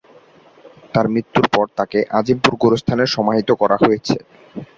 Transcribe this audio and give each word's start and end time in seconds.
তার 0.93 1.05
মৃত্যুর 1.13 1.45
পর 1.53 1.65
তাকে 1.77 1.99
আজিমপুর 2.17 2.53
গোরস্থানে 2.63 3.03
সমাহিত 3.15 3.49
করা 3.61 3.77
হয়েছে। 3.81 4.15